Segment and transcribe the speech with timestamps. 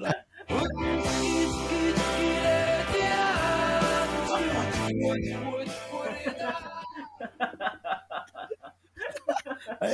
[0.00, 0.26] 来。
[9.80, 9.88] 哎，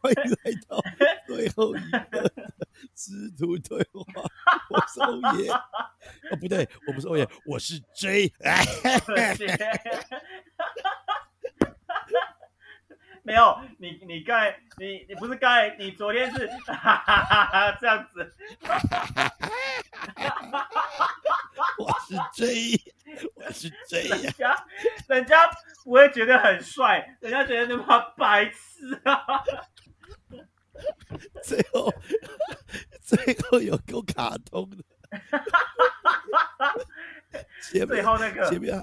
[0.00, 0.82] 欢迎来到
[1.26, 1.80] 最后一
[2.10, 2.32] 个
[2.94, 4.04] 师徒对话。
[4.70, 5.50] 我是欧耶，
[6.30, 8.32] 哦不对，我不是欧耶，我是 J。
[13.22, 18.30] 没有，你你刚才你你不是刚才你昨天是哈哈哈这样子，
[21.78, 22.78] 我是 J，
[23.34, 24.54] 我是 J 呀，人家
[25.08, 25.50] 人家
[25.82, 29.42] 不会觉得很帅，人家觉得你妈白痴啊！
[31.42, 31.90] 最后
[33.00, 34.84] 最后有够卡通的，
[37.62, 38.78] 前面最后那个前面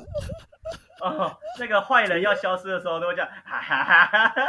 [1.01, 4.43] 哦，那个坏人要消失的时候都会这样，哈哈哈哈哈。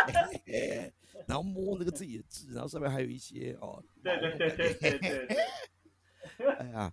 [0.47, 0.91] 哎
[1.27, 6.93] 然后摸那个自己的痣，然后上面还有一些哦， 对对对对对对对， 哎呀，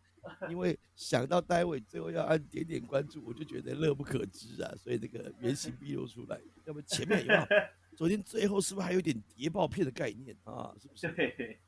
[0.49, 6.39] 因为想到待会最后要按点点关注，我就觉得乐不可支啊，所以那个原形毕露出来。
[6.65, 7.45] 要不前面有没有？
[7.97, 10.73] 昨天最后是不是还有点谍报片的概念啊？
[10.79, 11.07] 是不是？
[11.13, 11.59] 对，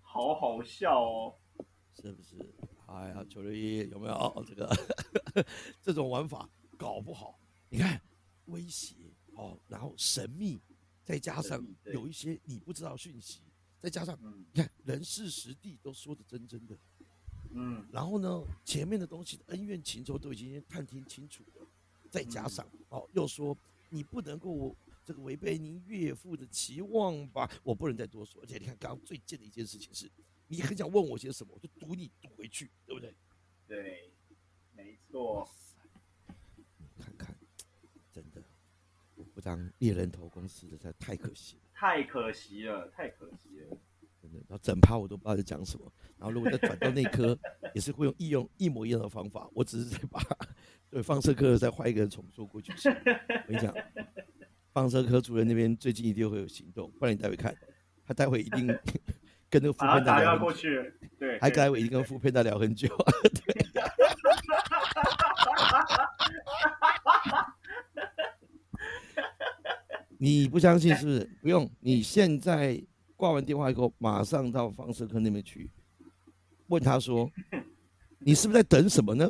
[0.00, 1.34] 好好笑哦。
[1.94, 2.36] 是不是？
[2.86, 4.68] 哎呀，九六一有没有这个
[5.80, 6.48] 这种玩法？
[6.76, 8.00] 搞不好，你看
[8.46, 8.94] 威胁
[9.36, 10.60] 哦，然后神秘，
[11.04, 13.40] 再加上有一些你不知道讯息，
[13.80, 16.76] 再加上嗯你看人事实地都说的真真的，
[17.50, 21.66] 嗯，然后呢，前面的东西恩怨情仇都已经探听清楚了，
[22.10, 23.56] 再加上哦，又说
[23.90, 28.42] 你不能够这个违背您岳父的期望吧，我不能再多说。
[28.42, 30.10] 而且你看，刚刚最贱的一件事情是，
[30.48, 33.14] 你很想问我些什么，我就赌你赌回去，对不对？
[33.68, 34.10] 对，
[34.72, 35.46] 没错。
[36.98, 37.33] 看看，
[39.44, 43.76] 当猎人头公司的，实在太可惜了，太可惜了，太可惜了。
[44.22, 44.38] 真的。
[44.48, 47.38] 然后整趴我都不知道在讲什么，然后如果再转到内科，
[47.74, 50.20] 也是会用一用一模一样的方法，我只是在把
[50.88, 52.72] 对放射科再换一个人重做过去。
[52.72, 53.74] 我跟你讲，
[54.72, 57.54] 放射科主任那边最近一定会有行动，不然你待会看，
[58.06, 58.66] 他待会一定
[59.50, 62.88] 跟那个副片大打聊很久，过去，对，还待会一定跟副片大聊很久。
[63.44, 63.82] 对。
[70.24, 71.30] 你不相信是不是？
[71.42, 72.82] 不用，你现在
[73.14, 75.70] 挂完电话以后，马上到放射科那边去，
[76.68, 77.30] 问他说
[78.24, 79.28] ：“你是不是在等什么呢？”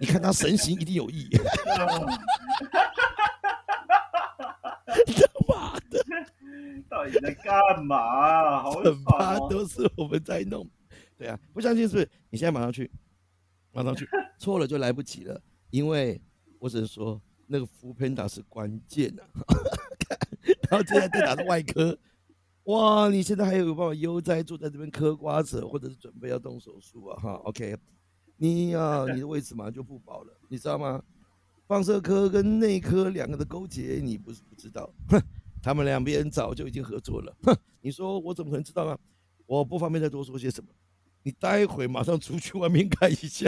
[0.00, 1.28] 你看他神情一定有意。
[1.66, 1.84] 他
[5.46, 6.02] 妈的，
[6.88, 8.62] 到底在干嘛？
[8.62, 9.48] 好怎爽么哦！
[9.50, 10.66] 都是我们在弄？
[11.18, 12.10] 对啊，不相信是不是？
[12.30, 12.90] 你现在马上去，
[13.70, 14.08] 马上去，
[14.38, 15.38] 错了就来不及了。
[15.68, 16.18] 因为
[16.58, 19.22] 我只能说，那个福喷打是关键啊。
[20.70, 21.96] 然后现在再打到外科，
[22.64, 27.20] 哇，你现在还有办法悠哉坐在这边嗑瓜子，或者是准备要动手术啊？
[27.20, 27.76] 哈，OK，
[28.36, 31.02] 你啊，你的位置马上就不保了，你知道吗？
[31.66, 35.18] 放射科跟内科两个的勾结，你不是不知道，哼，
[35.62, 38.98] 他们两边早就已经合作了，哼，你说我怎么可能知道呢？
[39.46, 40.68] 我不方便再多说些什么，
[41.22, 43.46] 你待会马上出去外面看一下，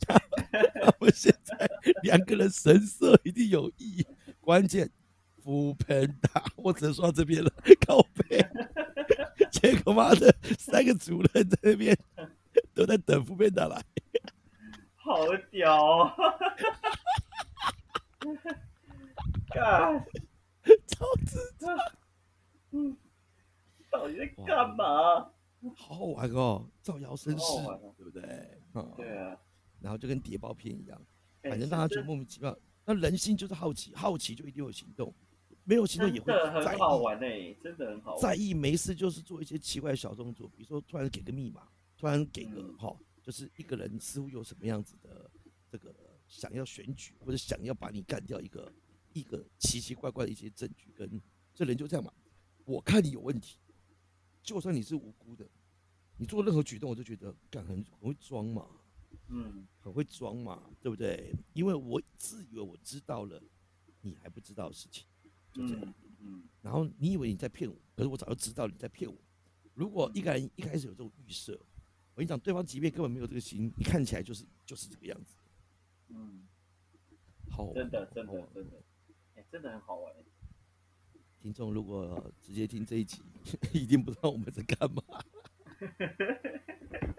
[0.00, 0.18] 他
[0.82, 1.68] 他们现在
[2.02, 4.04] 两个人神色一定有异，
[4.40, 4.90] 关键
[5.42, 7.50] 福喷打，我只能说到这边了，
[7.86, 8.44] 靠背，
[9.52, 11.96] 结果妈的三个主任在那边
[12.74, 13.82] 都在等福喷打来。
[14.94, 16.12] 好屌哦！
[19.50, 20.04] 干，
[20.86, 21.74] 超智障，
[22.72, 22.94] 嗯，
[23.90, 25.30] 到底在干嘛？
[25.74, 27.44] 好好玩哦，造谣生事
[27.96, 28.22] 对不对？
[28.74, 29.36] 嗯对啊，
[29.80, 31.00] 然后就跟谍报片一样，
[31.42, 32.56] 哎反正大家觉得莫名其妙。
[32.84, 35.14] 那人心就是好奇，好奇就一定有行动，
[35.64, 37.02] 没有行动也会很好意。
[37.02, 38.22] 玩哎，真的很好玩。
[38.22, 45.30] 在意没事就是做一些奇怪的小动作，比如说突然给个密码，突然给个嗯哈、就是一个人似乎有什么样子的
[45.68, 45.94] 这个
[46.26, 48.72] 想要选举或者想要把你干掉一个
[49.12, 51.20] 一个奇奇怪怪的一些证据，跟
[51.54, 52.10] 这人就这样嘛，
[52.64, 53.58] 我看你有问题，
[54.42, 55.46] 就算你是无辜的，
[56.16, 58.66] 你做任何举动我就觉得干很很会装嘛，
[59.28, 61.34] 嗯，很会装嘛，对不对？
[61.52, 63.42] 因为我自以为我知道了
[64.00, 65.06] 你还不知道的事情，
[65.52, 65.82] 就这样。
[65.84, 69.16] 嗯嗯然后你以为你在骗我，可是我早就知道你在骗我。
[69.74, 71.52] 如果一个人一开始有这种预设，
[72.14, 75.36] 我跟你讲，对方即便根本没有这个心，你看起来就是就是这个样子，
[76.08, 76.48] 嗯，
[77.48, 78.82] 好真的真的真的，
[79.36, 80.12] 哎，真的很好玩。
[81.40, 83.22] 听众如果直接听这一集，
[83.72, 85.02] 一定不知道我们在干嘛。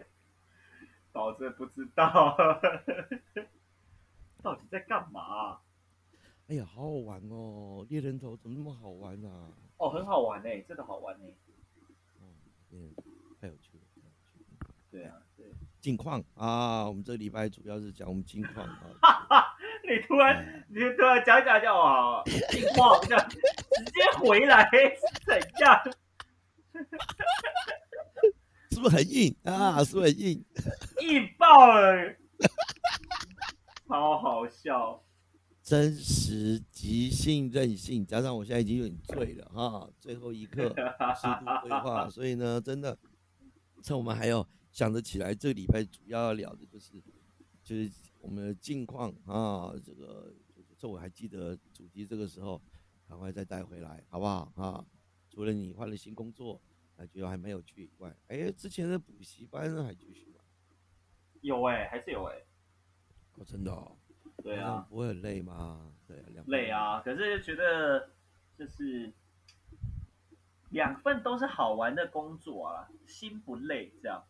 [1.20, 2.38] 导致不知道
[4.42, 5.60] 到底在干嘛。
[6.48, 7.86] 哎呀，好好玩哦！
[7.90, 9.52] 猎人头怎么那么好玩啊？
[9.76, 11.26] 哦，很好玩哎，真的好玩哎。
[12.22, 12.32] 哦，
[12.70, 13.04] 猎人头
[13.42, 13.84] 太有趣了，
[14.94, 15.04] 太有
[15.36, 15.50] 趣了。
[15.82, 18.80] 近况啊，我们这个礼拜主要是讲我们近况啊。
[19.02, 23.38] 哈哈，你突然你突然讲讲讲哇，近况这样直
[23.84, 25.78] 接回来是怎样？
[28.80, 29.84] 是不是很硬啊？
[29.84, 30.46] 是不是很硬？
[31.04, 32.16] 硬爆了，
[33.86, 35.04] 超好笑。
[35.62, 42.98] 真实、即兴、任性，加上我现在已经有点醉了哈，最后一刻适度规划，所以呢，真的
[43.84, 47.04] 趁我们还有想得起来，这个礼拜主要要聊的就是
[47.62, 47.92] 就是
[48.22, 50.34] 我们的近况啊，这个
[50.78, 52.62] 这我还记得主题，这个时候
[53.10, 54.86] 赶快再带回来，好不好啊？
[55.30, 56.60] 除了你换了新工作，
[57.00, 60.42] 感觉还没有去以外，哎，之前的补习班还继续吗？
[61.40, 62.36] 有哎，还是有哎。
[63.38, 63.96] 哦，真的哦。
[64.44, 65.94] 对啊，不会很累吗？
[66.06, 67.00] 对，累啊。
[67.00, 68.12] 可是觉得
[68.58, 69.14] 就是
[70.72, 74.22] 两份都是好玩的工作啊，心不累这样。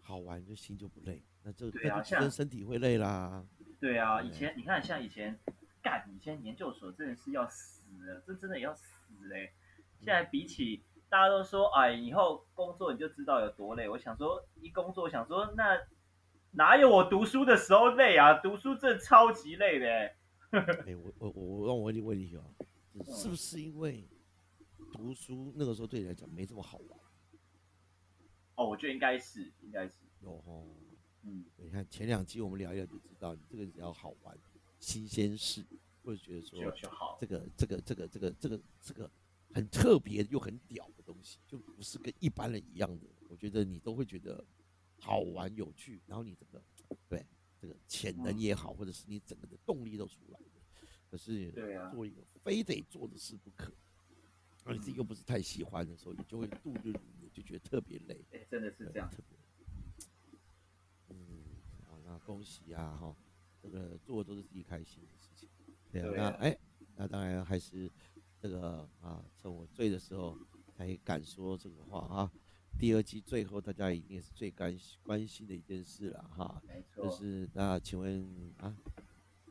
[0.00, 3.46] 好玩就心就不累，那就对啊，跟身体会累啦。
[3.78, 5.38] 对啊，以前你看像以前
[5.82, 8.82] 干以前研究所真的是要死了，这真的要死
[9.28, 9.52] 嘞。
[10.00, 13.88] 现在比起大家都说哎，以后工作你就知道有多累。
[13.88, 15.80] 我想说一工作想说那。
[16.52, 18.34] 哪有我读书的时候累啊？
[18.42, 19.86] 读书真的超级累的。
[20.84, 22.42] 哎，我我我让我问你问题啊，
[23.04, 24.04] 是不是因为
[24.92, 26.98] 读书那个时候对你来讲没这么好玩？
[28.56, 29.94] 哦，我觉得应该是，应该是。
[30.22, 30.66] 有哦，
[31.22, 34.36] 嗯，你看前两期我们聊一聊就知道，你这个只要好玩、
[34.80, 35.64] 新鲜事，
[36.02, 36.58] 或者觉得说
[37.20, 39.08] 这个这个这个这个这个这个
[39.52, 44.44] 很特别又很屌的东西，就不是跟一般人一样的，我觉得你都会觉得。
[45.02, 46.62] 好玩有趣，然后你整个
[47.08, 47.26] 对
[47.58, 50.60] 这个潜能也好，或者是你整个的动力都出来的。
[51.10, 51.50] 可是
[51.90, 53.72] 做一个非得做的事不可，
[54.62, 58.22] 而你自己又不是太喜欢的时候，你就会度日如年，就觉得特别累。
[58.32, 59.10] 哎，真的是这样。
[61.08, 61.16] 嗯，
[61.86, 63.16] 好，那恭喜啊哈，
[63.62, 65.48] 这个做的都是自己开心的事情。
[65.90, 66.58] 对啊，那哎，
[66.94, 67.90] 那当然还是
[68.40, 70.36] 这个啊，趁我醉的时候
[70.74, 72.32] 才敢说这个话啊。
[72.78, 76.62] 第二季最后，大家一定是最关关心的一件事了哈。
[76.66, 77.04] 没错。
[77.04, 78.26] 就是那请问
[78.56, 78.74] 啊，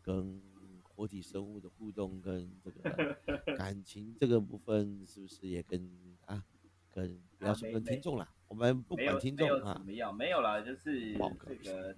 [0.01, 0.41] 跟
[0.81, 3.15] 活体生物的互动跟这个
[3.55, 5.87] 感情这个部分，是不是也跟
[6.25, 6.43] 啊
[6.91, 8.27] 跟不要说跟听众了？
[8.47, 9.75] 我们不管听众啊。
[9.75, 10.15] 怎么样？
[10.15, 11.13] 没有啦，就是
[11.45, 11.95] 这个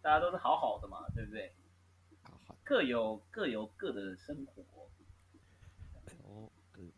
[0.00, 1.52] 大家都是好好的嘛，对不对？
[2.22, 2.56] 好好。
[2.62, 4.64] 各有各有各的生活。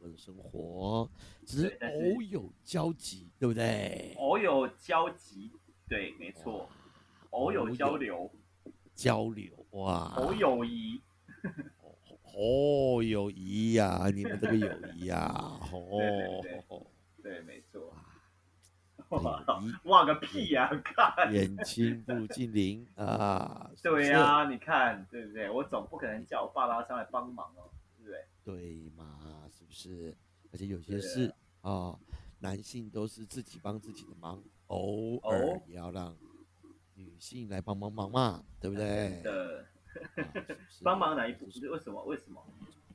[0.00, 1.08] 的生活
[1.46, 4.14] 只是偶有交集，对不对？
[4.18, 5.50] 偶有交集，
[5.88, 6.68] 对，没错，
[7.30, 8.30] 偶有交流，
[8.94, 11.00] 交流哇，偶友谊，
[12.34, 15.28] 哦，友谊呀，你们这个友谊呀，
[15.72, 16.42] 哦，
[17.22, 17.92] 对，没错，
[19.84, 25.50] 哇 个屁呀，看，远亲不近邻啊，对呀，你看，对不对？
[25.50, 27.68] 我总不可能叫我爸爸上来帮忙哦，
[28.02, 28.24] 对不对？
[28.44, 29.48] 对嘛。
[29.50, 30.16] 是不是，
[30.50, 31.98] 而且有些事啊，
[32.40, 36.16] 男性都是自己帮自己的忙，偶尔也要让
[36.94, 39.20] 女性来帮帮忙嘛，对不对？
[39.22, 39.66] 的
[40.82, 41.46] 帮忙哪一步？
[41.70, 42.02] 为什么？
[42.04, 42.42] 为什么？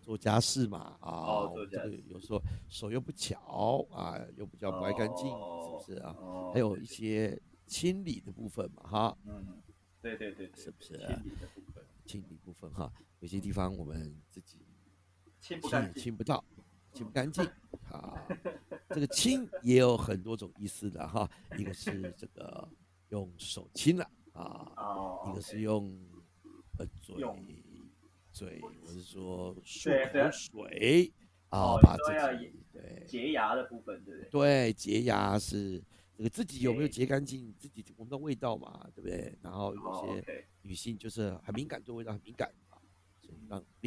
[0.02, 6.16] 做家事嘛，啊，这个有时候手又不巧啊，又比较不爱干净，是不是啊？
[6.54, 9.18] 还有一些清理的部分嘛，哈。
[9.26, 9.62] 嗯，
[10.02, 10.94] 对对对，是不是？
[10.98, 14.60] 清理的部分，清理部分哈，有些地方我们自己
[15.40, 16.44] 清不干净，清不到。
[16.94, 17.44] 清不干净
[17.92, 18.26] 啊！
[18.90, 22.68] 这个清也有很多种意思的哈，一个是这个
[23.10, 24.72] 用手清了啊，
[25.30, 25.96] 一个是用
[26.80, 27.16] 呃嘴
[28.32, 31.14] 嘴，我是说漱口水
[31.50, 34.30] 啊，把自己对洁牙的部分，对不对？
[34.32, 35.80] 对，洁牙是
[36.18, 39.38] 这个自己有没有洁干净，自己闻到味道嘛，对不对？
[39.44, 42.52] 然后有些女性就是很敏感，对味道很敏感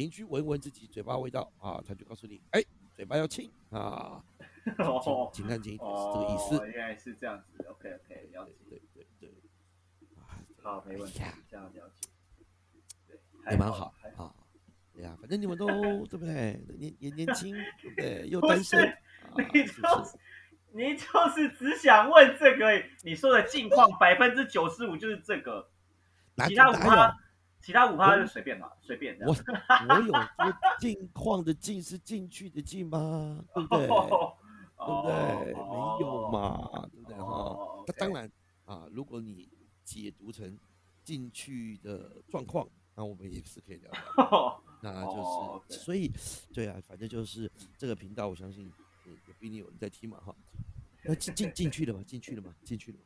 [0.01, 2.63] 邻居闻闻自己嘴巴味道啊，他就告诉你，哎。
[2.93, 4.21] 嘴巴要清啊，
[5.33, 6.67] 清干净是这个意思。
[6.67, 8.51] 原来是这样子，OK OK，了解。
[8.69, 9.33] 对对对，
[10.61, 12.09] 好，没问题，这样了解。
[13.07, 13.17] 对，
[13.53, 14.31] 也蛮好啊。
[14.93, 15.65] 对呀，反正你们都
[16.05, 16.61] 对不对？
[16.77, 18.27] 年年年轻， 对不对？
[18.27, 18.95] 又单身，
[19.37, 20.17] 你就是
[20.73, 25.71] 你就是只想问这个，你说的近况百分之九十五就是这个，
[26.45, 27.17] 其他五趴。
[27.61, 29.17] 其他五趴就随便嘛，随便。
[29.21, 30.29] 我我有说
[30.79, 33.43] 近况的近是进去的进吗？
[33.53, 33.87] 对不对？
[33.87, 35.53] 对不对？
[35.53, 37.83] 没有嘛，对不对哈？
[37.85, 38.29] 那当然
[38.65, 39.47] 啊，如果你
[39.83, 40.57] 解读成
[41.03, 44.61] 进去的状况，那我们也是可以聊聊。
[44.81, 46.11] 那就是所以，
[46.51, 48.65] 对啊，反正就是这个频道，我相信
[49.05, 50.35] 也也不一定有人在听嘛哈。
[51.03, 52.01] 那进进进去了吗？
[52.03, 52.53] 进去了吗？
[52.63, 53.03] 进去了吗？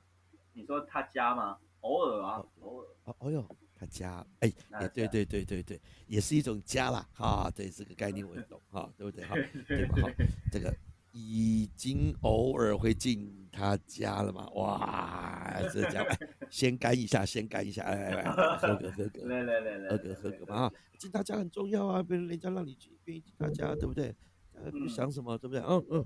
[0.54, 1.58] 你说他家吗？
[1.82, 2.88] 偶尔啊，偶尔。
[3.04, 3.46] 哦哦哟，
[3.86, 4.51] 他家，哎，
[4.82, 9.36] 也对对对对对，也是一种家啦，哈，对这个概念我也懂哈，对不对哈？
[9.68, 10.01] 对吧？
[10.01, 10.12] 哈，
[10.51, 10.75] 这个
[11.12, 14.50] 已经偶尔会进他家了嘛？
[14.56, 16.18] 哇，这家哎
[16.50, 20.74] 先干一下，先干一下，哎哎哎，合格合格，来来来来，合格合格嘛啊！
[20.98, 24.15] 进他家很重要啊，别人人家让你去，愿意进他家，对不对？
[24.54, 25.62] 呃，不嗯想什么，对不对？
[25.62, 26.06] 嗯嗯。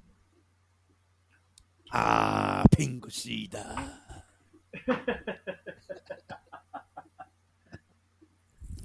[1.89, 3.59] 啊，苹果西的。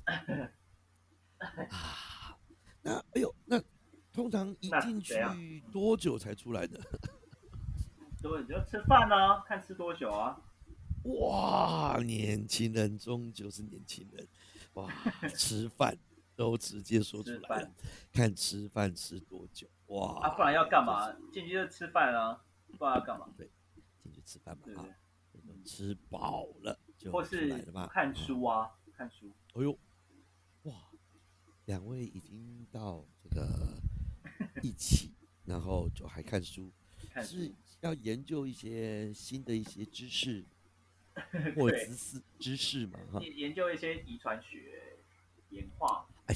[1.70, 2.38] 啊，
[2.82, 3.61] 那哎呦，那
[4.12, 5.14] 通常一那进去
[5.73, 6.80] 多久才出来的？
[8.23, 10.40] 对，你就吃饭呢，看吃多久啊？
[11.04, 14.26] 哇，年轻人终究是年轻人，
[14.75, 14.88] 哇，
[15.37, 15.96] 吃饭
[16.34, 17.70] 都直接说出吃来
[18.12, 21.12] 看吃饭吃多久，哇，啊，不然要干嘛？
[21.32, 22.42] 进去就吃饭啊，
[22.78, 23.26] 不然要干嘛？
[24.02, 24.87] 进去吃饭嘛对不啊
[25.32, 29.30] 对？，吃饱了就出或是来了嘛，看书啊，看书。
[29.54, 29.78] 哎呦，哇，
[31.66, 33.80] 两位已经到这个
[34.62, 35.12] 一起，
[35.44, 36.71] 然后就还看书，
[37.11, 40.44] 看是要研究一些新的一些知识
[41.56, 44.99] 或对知识知识嘛哈，研研究一些遗传学、
[45.50, 46.06] 演化。
[46.26, 46.35] 哎，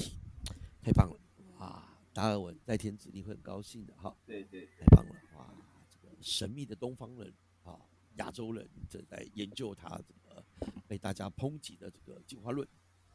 [0.81, 1.19] 太棒了
[1.57, 1.85] 哇！
[2.13, 5.53] 达尔文在天子，你会很高兴的哈，对对太棒了哇！
[5.89, 7.31] 这个神秘的东方人
[7.63, 7.79] 啊，
[8.15, 10.43] 亚洲人正在研究他这个
[10.87, 12.67] 被大家抨击的这个进化论，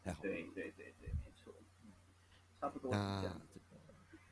[0.02, 0.30] 太好了。
[0.30, 1.11] 对对对对，
[2.64, 3.40] 差不多是这那样。
[3.52, 3.64] 这个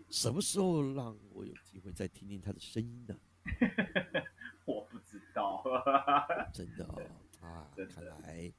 [0.09, 3.15] 什么时候让我有机会再听听他的声音呢？
[4.65, 5.63] 我不知道。
[6.53, 7.03] 真的哦，
[7.47, 8.51] 啊 看来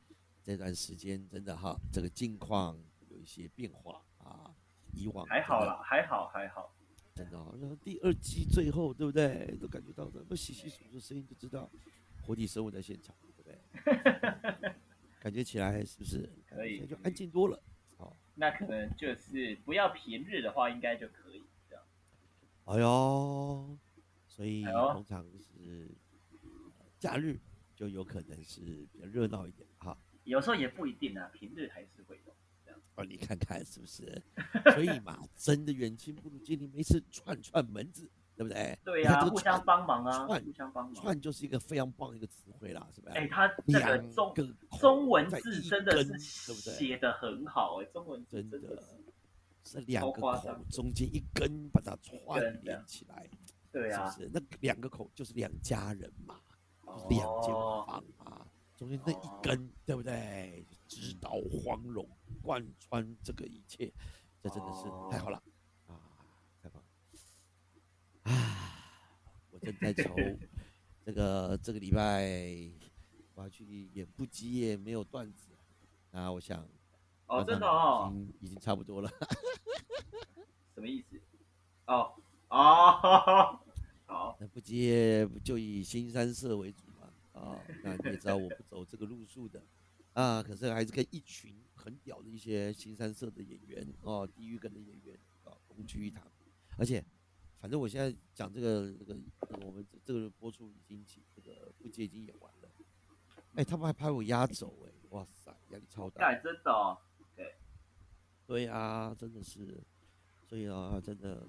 [0.44, 2.78] 这段时间真的哈，这个境况
[3.10, 4.54] 有一些变化啊。
[4.92, 6.72] 以往还好啦，还好还好。
[7.16, 9.58] 真的、哦，然后第二季最后，对不对？
[9.60, 11.68] 都感觉到那么稀稀疏疏的声音，就知道
[12.22, 13.60] 活体生物在现场，对不对？
[15.20, 16.30] 感觉起来是不是？
[16.46, 17.60] 可以就安静多了。
[18.34, 21.84] 哦，那可能就是不要平日的话，应该就可以这样。
[22.66, 23.78] 哎呦，
[24.28, 25.96] 所以通常是、呃
[27.00, 27.38] 假日
[27.76, 28.62] 就有可能是
[28.94, 29.98] 比较热闹一点哈。
[30.24, 32.80] 有时候也不一定啊，平日还是会有这样。
[32.96, 34.24] 哦，你看看是不是？
[34.74, 38.78] 所以嘛，真的远亲不如近邻，没事串串门子，对不对？
[38.84, 40.96] 对呀、互相帮忙啊，串互相帮忙。
[40.96, 43.16] 串就是一个非常棒的一个词汇啦，是不是？
[43.16, 44.48] 哎、他这个两中个
[44.80, 46.18] 中文字真的是？
[46.54, 48.82] 写的很好哎、中文字真的
[49.64, 53.30] 是，两个口中间一根把它串联起来，
[53.72, 54.32] 对啊，是不是？
[54.34, 56.40] 那两个口就是两家人嘛，
[56.86, 60.66] 就是两间哦，房啊，中间那一根，对不对？
[60.88, 61.32] 直捣
[61.64, 62.08] 黄龙，
[62.42, 63.92] 贯穿这个一切，
[64.42, 65.42] 这真的是太好了
[65.88, 65.96] 啊，
[66.62, 66.84] 太棒
[68.24, 68.32] 了！
[68.32, 68.32] 啊，
[69.50, 70.16] 我正在愁
[71.06, 72.28] 这个这个礼拜
[73.34, 75.52] 我要去演不羁夜，没有段子，
[76.12, 76.68] 那我想
[77.28, 79.10] 哦，真的哦已，经已经差不多了。
[80.76, 81.20] 什么意思？
[81.88, 82.14] 哦
[82.50, 83.60] 哦，
[84.06, 89.64] 好，那不接就以新三社为主嘛，啊，那你也知道我不走这个路数的，
[90.14, 96.24] 啊，可是还是跟一群很屌的一些新三社的演员哦，地狱梗的演员啊同居一堂，
[96.78, 97.04] 而且
[97.64, 102.70] 反正我现在讲这个这个这个我们这这个播出已经起这个不接已经演完了，
[103.56, 106.98] 哎，他们还拍我压轴哎，哇塞，压力超大，干真的哦，
[108.46, 109.82] 对啊，真的是，
[110.46, 111.42] 所以啊，真的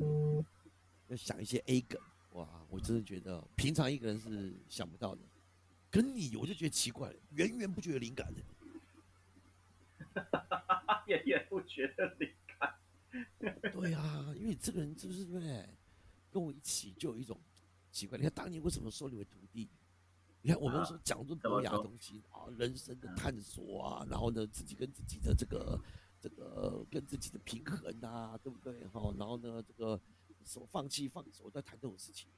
[1.08, 2.00] 要想一些 A 梗，
[2.34, 5.22] 哇，我真的觉得平常一个人是想不到的，
[5.90, 8.40] 跟你我就觉得奇怪了，源源不绝的灵感呢。
[11.08, 12.72] 也也不觉得灵感，
[13.40, 15.68] 对啊，因为你这个人是不是对？
[16.34, 17.40] 跟我一起就有一种
[17.92, 19.70] 奇怪，你看当年为什么收你为徒弟？
[20.42, 25.80] 你看我们说讲这么博雅东西啊，人生的探索啊，然后呢，自己跟自己的这个
[26.20, 28.84] 这个跟自己的平衡啊，对不对？
[28.88, 30.00] 哈，然后呢，这个
[30.44, 32.28] 什么放弃放手，在谈这种事情。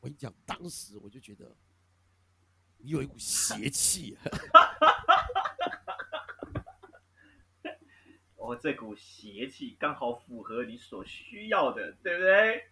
[0.00, 1.56] 我跟你讲，当时我就觉得
[2.78, 4.18] 你有一股邪气，
[8.48, 12.64] 哦，这股邪气刚好符合你所需要的，对不对？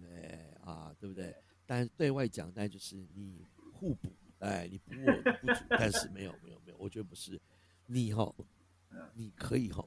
[0.00, 0.94] 对 啊？
[0.98, 1.36] 对不对？
[1.66, 7.38] 但是对外讲，那就是你互补，哎，你补我的不足，但是没有没有没有，我觉得不是，
[7.84, 8.34] 你哈，
[9.12, 9.86] 你可以哈，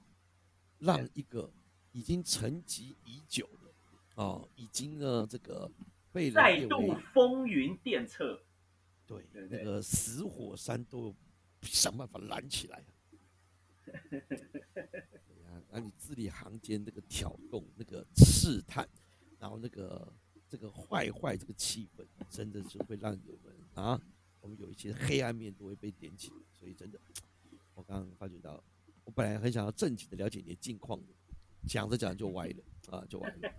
[0.78, 1.52] 让一个
[1.92, 3.74] 已经沉寂已久的
[4.22, 5.72] 哦，已经呢这个
[6.12, 8.40] 被人再度风云电掣，
[9.08, 11.16] 对对对那个死火山都
[11.64, 12.84] 想办法燃起来。
[14.10, 18.88] 对啊，那你字里行间那个挑动、那个试探，
[19.40, 20.14] 然后那个
[20.48, 24.00] 这个坏坏这个气氛，真的是会让有人啊，
[24.42, 26.32] 我们有一些黑暗面都会被点起。
[26.56, 27.00] 所以真的，
[27.74, 28.64] 我刚刚发觉到，
[29.04, 31.14] 我本来很想要正经的了解你的近况的，
[31.68, 33.38] 讲着讲着就歪了啊，就歪了。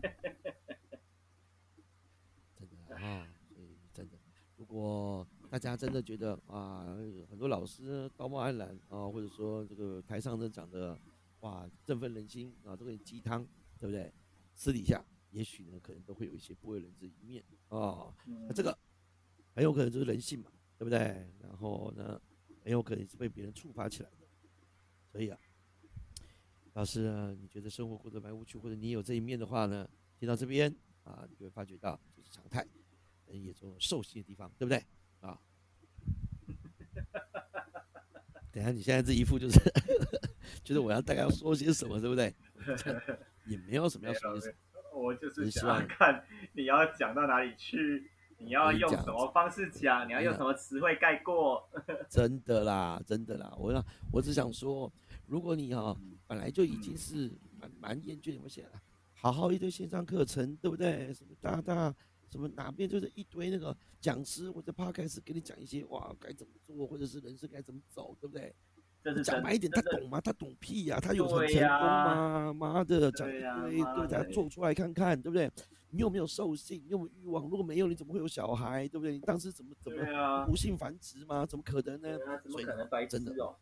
[2.57, 4.19] 真的啊，所以真的，
[4.57, 6.97] 如果大家真的觉得啊，
[7.29, 10.97] 很多老师道貌岸然啊，或者说这个台上呢讲的
[11.41, 13.45] 哇振奋人心啊，这个鸡汤，
[13.77, 14.13] 对不对？
[14.55, 18.15] 私底下也许呢，可能都会有一些不为人知一面啊。
[18.47, 18.79] 那这个
[19.53, 20.99] 很有可能就是人性嘛，对不对？
[21.41, 22.21] 然后呢，
[22.63, 24.29] 很有可能是被别人触发起来的。
[25.11, 25.39] 所以啊，
[26.75, 32.65] 老师啊，你觉得生活过得蛮无趣，或者你有这一面的话呢，听到这边啊，你就会发觉到这是常态，
[33.27, 34.81] 人也总有兽性的地方，对不对？
[35.21, 35.39] 啊。
[38.53, 39.59] 等下，你现在这一副就是
[40.65, 42.35] 就是我要大概要说些什么，对不对？
[43.47, 44.55] 也没有什么要说的。
[44.93, 51.69] 我就是想看你要讲到哪里去，你要用什么方式讲，你要用什么词汇概括。
[52.09, 54.93] 真的啦，真的啦，我我只想说，
[55.27, 55.97] 如果你哈
[56.27, 58.83] 本来就已经是蛮蛮厌倦，我写了
[59.15, 61.15] 好好一堆线上课程，对不对？
[61.15, 61.95] 什么大大
[62.31, 68.55] 什么哪边就是一堆那个讲师或者 p 开始给你讲一些哇该怎么做，或者是人生该怎么走，对不对？
[69.25, 70.21] 讲白一点，他懂吗？
[70.21, 71.01] 他懂屁呀！
[71.01, 72.53] 他有成功吗？
[72.53, 75.51] 妈的，讲一堆，对他做出来看看，对不对？
[75.89, 76.83] 你有没有兽性？
[76.85, 77.45] 你有没有欲望？
[77.49, 78.87] 如果没有，你怎么会有小孩？
[78.87, 79.13] 对不对？
[79.15, 81.47] 你当时怎么怎么无性繁殖吗？
[81.47, 82.19] 怎么可能呢？
[82.43, 83.57] 怎么可能白真的哦？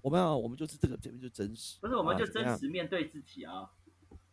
[0.00, 3.68] 我们啊，我们就是这个这边就真实，不是我们就真实面对自己啊。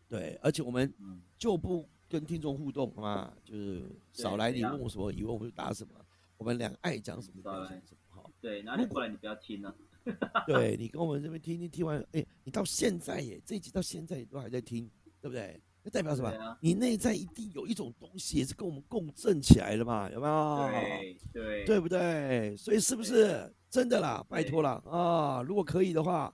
[0.07, 0.93] 对，而且我们
[1.35, 3.33] 就不跟听众互动，好吗？
[3.43, 5.93] 就是少来，你问我什么疑问，我就答什么。
[6.37, 8.29] 我们俩爱讲什么就讲什么，好。
[8.39, 9.73] 对，哪里过来你不要听呢？
[10.45, 14.87] 对你跟我们这边听听听完，哎，你到现在耶，这一集到现在都还在听，
[15.19, 15.59] 对不对？
[15.81, 16.57] 那代表什么？
[16.61, 20.69] 你内在一定有一种东西也是跟我们共振起来了嘛，有没有？
[20.69, 22.55] 对对，对不对？
[22.55, 24.23] 所以是不是真的啦？
[24.29, 25.41] 拜托了啊！
[25.41, 26.31] 如果可以的话，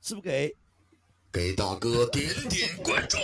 [0.00, 0.56] 是不是给
[1.30, 3.18] 给大哥点点关注？